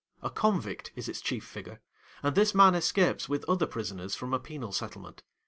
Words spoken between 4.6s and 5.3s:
settlement.